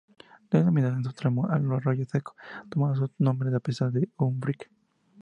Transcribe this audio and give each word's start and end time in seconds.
Denominado 0.49 0.95
en 0.95 1.03
su 1.03 1.13
tramo 1.13 1.47
alto 1.47 1.75
Arroyo 1.75 2.05
Seco, 2.05 2.33
tomando 2.71 3.05
su 3.05 3.13
nombre 3.19 3.51
al 3.53 3.61
pasar 3.61 3.91
por 4.17 4.29
Ubrique. 4.29 4.71